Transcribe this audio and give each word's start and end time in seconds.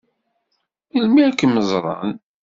Melmi 0.93 1.21
ad 1.27 1.35
kem-ẓṛen? 1.39 2.11